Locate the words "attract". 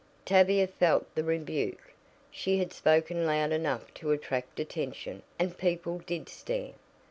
4.11-4.59